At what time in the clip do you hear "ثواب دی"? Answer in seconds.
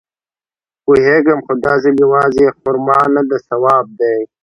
3.47-4.17